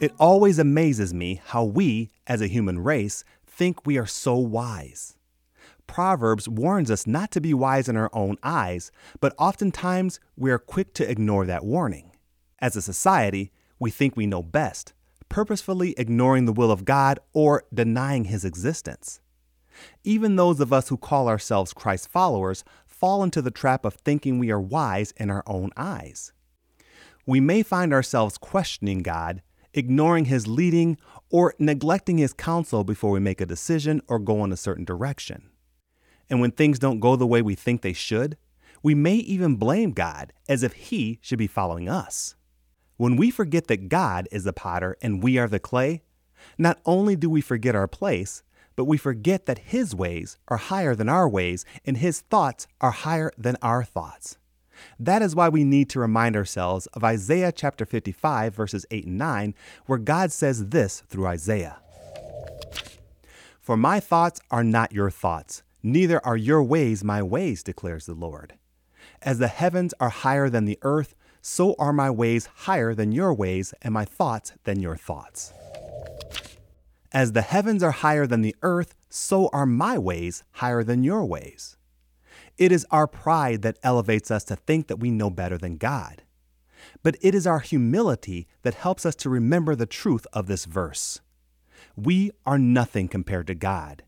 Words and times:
It 0.00 0.14
always 0.20 0.60
amazes 0.60 1.12
me 1.12 1.40
how 1.44 1.64
we, 1.64 2.10
as 2.28 2.40
a 2.40 2.46
human 2.46 2.78
race, 2.78 3.24
think 3.44 3.84
we 3.84 3.98
are 3.98 4.06
so 4.06 4.36
wise. 4.36 5.16
Proverbs 5.88 6.48
warns 6.48 6.88
us 6.88 7.04
not 7.04 7.32
to 7.32 7.40
be 7.40 7.52
wise 7.52 7.88
in 7.88 7.96
our 7.96 8.10
own 8.12 8.36
eyes, 8.44 8.92
but 9.20 9.34
oftentimes 9.38 10.20
we 10.36 10.52
are 10.52 10.58
quick 10.58 10.94
to 10.94 11.10
ignore 11.10 11.46
that 11.46 11.64
warning. 11.64 12.12
As 12.60 12.76
a 12.76 12.82
society, 12.82 13.50
we 13.80 13.90
think 13.90 14.16
we 14.16 14.26
know 14.26 14.42
best, 14.42 14.92
purposefully 15.28 15.94
ignoring 15.98 16.44
the 16.44 16.52
will 16.52 16.70
of 16.70 16.84
God 16.84 17.18
or 17.32 17.64
denying 17.74 18.24
his 18.24 18.44
existence. 18.44 19.18
Even 20.04 20.36
those 20.36 20.60
of 20.60 20.72
us 20.72 20.90
who 20.90 20.96
call 20.96 21.28
ourselves 21.28 21.72
Christ 21.72 22.08
followers 22.08 22.62
fall 22.86 23.24
into 23.24 23.42
the 23.42 23.50
trap 23.50 23.84
of 23.84 23.94
thinking 23.94 24.38
we 24.38 24.52
are 24.52 24.60
wise 24.60 25.12
in 25.16 25.28
our 25.28 25.42
own 25.46 25.70
eyes. 25.76 26.32
We 27.26 27.40
may 27.40 27.64
find 27.64 27.92
ourselves 27.92 28.38
questioning 28.38 29.02
God, 29.02 29.42
ignoring 29.78 30.26
his 30.26 30.46
leading, 30.46 30.98
or 31.30 31.54
neglecting 31.58 32.18
his 32.18 32.32
counsel 32.32 32.84
before 32.84 33.10
we 33.10 33.20
make 33.20 33.40
a 33.40 33.46
decision 33.46 34.02
or 34.08 34.18
go 34.18 34.44
in 34.44 34.52
a 34.52 34.56
certain 34.56 34.84
direction. 34.84 35.50
And 36.28 36.40
when 36.40 36.50
things 36.50 36.78
don't 36.78 37.00
go 37.00 37.16
the 37.16 37.26
way 37.26 37.40
we 37.40 37.54
think 37.54 37.80
they 37.80 37.92
should, 37.92 38.36
we 38.82 38.94
may 38.94 39.14
even 39.14 39.56
blame 39.56 39.92
God 39.92 40.32
as 40.48 40.62
if 40.62 40.72
he 40.74 41.18
should 41.22 41.38
be 41.38 41.46
following 41.46 41.88
us. 41.88 42.34
When 42.96 43.16
we 43.16 43.30
forget 43.30 43.68
that 43.68 43.88
God 43.88 44.28
is 44.32 44.44
the 44.44 44.52
potter 44.52 44.96
and 45.00 45.22
we 45.22 45.38
are 45.38 45.48
the 45.48 45.60
clay, 45.60 46.02
not 46.56 46.80
only 46.84 47.16
do 47.16 47.30
we 47.30 47.40
forget 47.40 47.74
our 47.74 47.88
place, 47.88 48.42
but 48.78 48.84
we 48.84 48.96
forget 48.96 49.46
that 49.46 49.58
His 49.58 49.92
ways 49.94 50.38
are 50.46 50.56
higher 50.56 50.94
than 50.94 51.08
our 51.08 51.28
ways 51.28 51.64
and 51.84 51.96
His 51.96 52.20
thoughts 52.20 52.68
are 52.80 52.92
higher 52.92 53.32
than 53.36 53.56
our 53.60 53.82
thoughts. 53.82 54.37
That 54.98 55.22
is 55.22 55.34
why 55.34 55.48
we 55.48 55.64
need 55.64 55.88
to 55.90 56.00
remind 56.00 56.36
ourselves 56.36 56.86
of 56.88 57.04
Isaiah 57.04 57.52
chapter 57.52 57.84
55, 57.84 58.54
verses 58.54 58.86
8 58.90 59.06
and 59.06 59.18
9, 59.18 59.54
where 59.86 59.98
God 59.98 60.32
says 60.32 60.68
this 60.68 61.02
through 61.08 61.26
Isaiah 61.26 61.78
For 63.60 63.76
my 63.76 64.00
thoughts 64.00 64.40
are 64.50 64.64
not 64.64 64.92
your 64.92 65.10
thoughts, 65.10 65.62
neither 65.82 66.24
are 66.24 66.36
your 66.36 66.62
ways 66.62 67.04
my 67.04 67.22
ways, 67.22 67.62
declares 67.62 68.06
the 68.06 68.14
Lord. 68.14 68.54
As 69.22 69.38
the 69.38 69.48
heavens 69.48 69.94
are 69.98 70.10
higher 70.10 70.48
than 70.48 70.64
the 70.64 70.78
earth, 70.82 71.14
so 71.40 71.74
are 71.78 71.92
my 71.92 72.10
ways 72.10 72.46
higher 72.54 72.94
than 72.94 73.12
your 73.12 73.32
ways, 73.32 73.72
and 73.80 73.94
my 73.94 74.04
thoughts 74.04 74.52
than 74.64 74.80
your 74.80 74.96
thoughts. 74.96 75.52
As 77.10 77.32
the 77.32 77.42
heavens 77.42 77.82
are 77.82 77.90
higher 77.90 78.26
than 78.26 78.42
the 78.42 78.54
earth, 78.62 78.94
so 79.08 79.48
are 79.52 79.64
my 79.64 79.96
ways 79.96 80.44
higher 80.52 80.84
than 80.84 81.02
your 81.02 81.24
ways. 81.24 81.77
It 82.58 82.72
is 82.72 82.84
our 82.90 83.06
pride 83.06 83.62
that 83.62 83.78
elevates 83.84 84.32
us 84.32 84.42
to 84.44 84.56
think 84.56 84.88
that 84.88 84.98
we 84.98 85.12
know 85.12 85.30
better 85.30 85.56
than 85.56 85.76
God. 85.76 86.22
But 87.04 87.16
it 87.22 87.34
is 87.34 87.46
our 87.46 87.60
humility 87.60 88.48
that 88.62 88.74
helps 88.74 89.06
us 89.06 89.14
to 89.16 89.30
remember 89.30 89.76
the 89.76 89.86
truth 89.86 90.26
of 90.32 90.46
this 90.46 90.64
verse. 90.64 91.20
We 91.96 92.32
are 92.44 92.58
nothing 92.58 93.06
compared 93.06 93.46
to 93.46 93.54
God. 93.54 94.02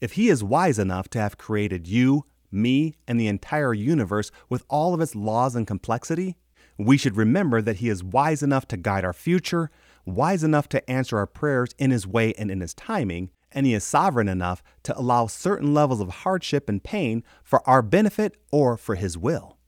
If 0.00 0.12
He 0.12 0.28
is 0.28 0.42
wise 0.42 0.80
enough 0.80 1.08
to 1.10 1.20
have 1.20 1.38
created 1.38 1.86
you, 1.86 2.24
me, 2.50 2.96
and 3.06 3.18
the 3.20 3.28
entire 3.28 3.72
universe 3.72 4.32
with 4.48 4.64
all 4.68 4.94
of 4.94 5.00
its 5.00 5.14
laws 5.14 5.54
and 5.54 5.66
complexity, 5.66 6.36
we 6.76 6.96
should 6.96 7.16
remember 7.16 7.62
that 7.62 7.76
He 7.76 7.88
is 7.88 8.02
wise 8.02 8.42
enough 8.42 8.66
to 8.68 8.76
guide 8.76 9.04
our 9.04 9.12
future, 9.12 9.70
wise 10.04 10.42
enough 10.42 10.68
to 10.70 10.90
answer 10.90 11.18
our 11.18 11.26
prayers 11.26 11.70
in 11.78 11.92
His 11.92 12.06
way 12.06 12.34
and 12.34 12.50
in 12.50 12.60
His 12.60 12.74
timing, 12.74 13.30
and 13.54 13.66
He 13.66 13.74
is 13.74 13.84
sovereign 13.84 14.28
enough 14.28 14.62
to 14.84 14.98
allow 14.98 15.26
certain 15.26 15.74
levels 15.74 16.00
of 16.00 16.08
hardship 16.08 16.68
and 16.68 16.82
pain 16.82 17.22
for 17.42 17.66
our 17.68 17.82
benefit 17.82 18.36
or 18.50 18.76
for 18.76 18.94
His 18.94 19.16
will. 19.16 19.58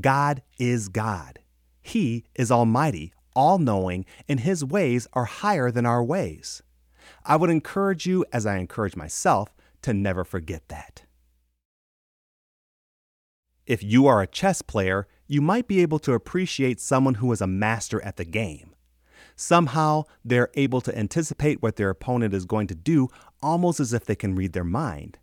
God 0.00 0.42
is 0.58 0.88
God. 0.88 1.40
He 1.80 2.24
is 2.34 2.50
Almighty, 2.50 3.12
all 3.34 3.58
knowing, 3.58 4.04
and 4.28 4.40
His 4.40 4.64
ways 4.64 5.06
are 5.12 5.24
higher 5.24 5.70
than 5.70 5.86
our 5.86 6.04
ways. 6.04 6.62
I 7.24 7.36
would 7.36 7.50
encourage 7.50 8.06
you, 8.06 8.24
as 8.32 8.46
I 8.46 8.56
encourage 8.56 8.96
myself, 8.96 9.48
to 9.82 9.94
never 9.94 10.24
forget 10.24 10.68
that. 10.68 11.02
If 13.66 13.82
you 13.82 14.06
are 14.06 14.22
a 14.22 14.26
chess 14.26 14.62
player, 14.62 15.06
you 15.26 15.42
might 15.42 15.68
be 15.68 15.82
able 15.82 15.98
to 16.00 16.14
appreciate 16.14 16.80
someone 16.80 17.14
who 17.14 17.30
is 17.32 17.40
a 17.40 17.46
master 17.46 18.02
at 18.02 18.16
the 18.16 18.24
game. 18.24 18.67
Somehow, 19.40 20.02
they're 20.24 20.50
able 20.54 20.80
to 20.80 20.98
anticipate 20.98 21.62
what 21.62 21.76
their 21.76 21.90
opponent 21.90 22.34
is 22.34 22.44
going 22.44 22.66
to 22.66 22.74
do 22.74 23.06
almost 23.40 23.78
as 23.78 23.92
if 23.92 24.04
they 24.04 24.16
can 24.16 24.34
read 24.34 24.52
their 24.52 24.64
mind. 24.64 25.16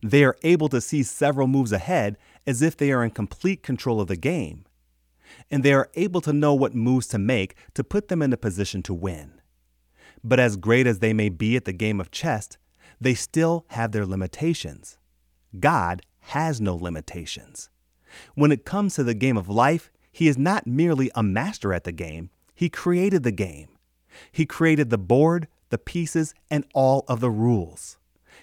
They 0.00 0.22
are 0.22 0.36
able 0.44 0.68
to 0.68 0.80
see 0.80 1.02
several 1.02 1.48
moves 1.48 1.72
ahead 1.72 2.16
as 2.46 2.62
if 2.62 2.76
they 2.76 2.92
are 2.92 3.02
in 3.02 3.10
complete 3.10 3.64
control 3.64 4.00
of 4.00 4.06
the 4.06 4.16
game. 4.16 4.64
And 5.50 5.64
they 5.64 5.72
are 5.72 5.90
able 5.96 6.20
to 6.20 6.32
know 6.32 6.54
what 6.54 6.76
moves 6.76 7.08
to 7.08 7.18
make 7.18 7.56
to 7.74 7.82
put 7.82 8.06
them 8.06 8.22
in 8.22 8.32
a 8.32 8.36
position 8.36 8.80
to 8.84 8.94
win. 8.94 9.40
But 10.22 10.38
as 10.38 10.56
great 10.56 10.86
as 10.86 11.00
they 11.00 11.12
may 11.12 11.28
be 11.28 11.56
at 11.56 11.64
the 11.64 11.72
game 11.72 12.00
of 12.00 12.12
chess, 12.12 12.50
they 13.00 13.14
still 13.14 13.64
have 13.70 13.90
their 13.90 14.06
limitations. 14.06 14.98
God 15.58 16.02
has 16.20 16.60
no 16.60 16.76
limitations. 16.76 17.70
When 18.36 18.52
it 18.52 18.64
comes 18.64 18.94
to 18.94 19.02
the 19.02 19.14
game 19.14 19.36
of 19.36 19.48
life, 19.48 19.90
he 20.12 20.28
is 20.28 20.38
not 20.38 20.64
merely 20.64 21.10
a 21.16 21.24
master 21.24 21.74
at 21.74 21.82
the 21.82 21.92
game, 21.92 22.30
he 22.58 22.68
created 22.68 23.22
the 23.22 23.30
game. 23.30 23.68
He 24.32 24.44
created 24.44 24.90
the 24.90 24.98
board, 24.98 25.46
the 25.68 25.78
pieces, 25.78 26.34
and 26.50 26.64
all 26.74 27.04
of 27.06 27.20
the 27.20 27.30
rules. 27.30 27.98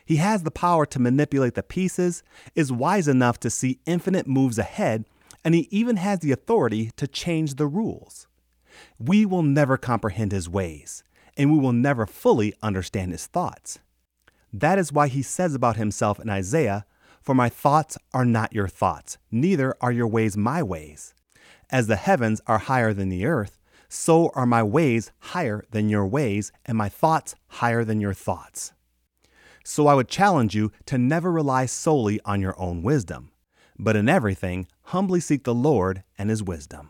He 0.05 0.15
has 0.15 0.43
the 0.43 0.51
power 0.51 0.85
to 0.85 1.01
manipulate 1.01 1.55
the 1.55 1.63
pieces, 1.63 2.23
is 2.55 2.71
wise 2.71 3.09
enough 3.09 3.41
to 3.41 3.49
see 3.49 3.81
infinite 3.85 4.25
moves 4.25 4.57
ahead, 4.57 5.03
and 5.43 5.53
he 5.53 5.67
even 5.69 5.97
has 5.97 6.19
the 6.19 6.31
authority 6.31 6.91
to 6.95 7.09
change 7.09 7.55
the 7.55 7.67
rules. 7.67 8.25
We 8.97 9.25
will 9.25 9.43
never 9.43 9.75
comprehend 9.75 10.31
his 10.31 10.47
ways, 10.47 11.03
and 11.35 11.51
we 11.51 11.59
will 11.59 11.73
never 11.73 12.05
fully 12.05 12.53
understand 12.63 13.11
his 13.11 13.25
thoughts. 13.25 13.79
That 14.53 14.79
is 14.79 14.93
why 14.93 15.09
he 15.09 15.23
says 15.23 15.53
about 15.53 15.75
himself 15.75 16.21
in 16.21 16.29
Isaiah 16.29 16.85
for 17.21 17.35
my 17.35 17.49
thoughts 17.49 17.97
are 18.13 18.23
not 18.23 18.53
your 18.53 18.69
thoughts, 18.69 19.17
neither 19.29 19.75
are 19.81 19.91
your 19.91 20.07
ways 20.07 20.37
my 20.37 20.63
ways. 20.63 21.13
As 21.69 21.87
the 21.87 21.97
heavens 21.97 22.39
are 22.47 22.59
higher 22.59 22.93
than 22.93 23.09
the 23.09 23.25
earth, 23.25 23.57
so 23.89 24.31
are 24.35 24.45
my 24.45 24.63
ways 24.63 25.11
higher 25.19 25.65
than 25.71 25.89
your 25.89 26.05
ways, 26.05 26.51
and 26.65 26.77
my 26.77 26.89
thoughts 26.89 27.35
higher 27.47 27.83
than 27.83 28.01
your 28.01 28.13
thoughts. 28.13 28.73
So 29.63 29.87
I 29.87 29.95
would 29.95 30.07
challenge 30.07 30.55
you 30.55 30.71
to 30.85 30.97
never 30.97 31.31
rely 31.31 31.65
solely 31.65 32.19
on 32.23 32.41
your 32.41 32.59
own 32.59 32.83
wisdom, 32.83 33.31
but 33.77 33.95
in 33.95 34.07
everything, 34.07 34.67
humbly 34.83 35.19
seek 35.19 35.43
the 35.43 35.55
Lord 35.55 36.03
and 36.17 36.29
his 36.29 36.43
wisdom. 36.43 36.89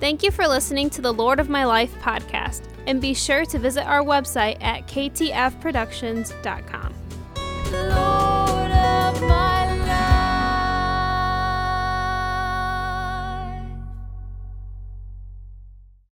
Thank 0.00 0.22
you 0.22 0.30
for 0.30 0.46
listening 0.46 0.90
to 0.90 1.02
the 1.02 1.12
Lord 1.12 1.40
of 1.40 1.48
My 1.48 1.64
Life 1.64 1.92
podcast, 2.00 2.62
and 2.86 3.00
be 3.00 3.14
sure 3.14 3.44
to 3.46 3.58
visit 3.58 3.84
our 3.84 4.02
website 4.02 4.62
at 4.62 4.86
ktfproductions.com. 4.86 6.87